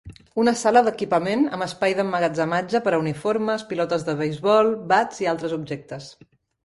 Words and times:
Una 0.43 0.51
sala 0.61 0.81
d'equipament 0.85 1.43
amb 1.57 1.65
espai 1.65 1.93
d'emmagatzematge 1.99 2.81
per 2.87 2.93
a 2.95 3.01
uniformes, 3.03 3.67
pilotes 3.75 4.07
de 4.09 4.17
beisbol, 4.23 4.73
bats 4.95 5.23
i 5.27 5.31
altres 5.35 5.55
objectes. 5.63 6.09